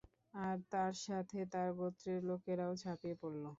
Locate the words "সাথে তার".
1.05-1.69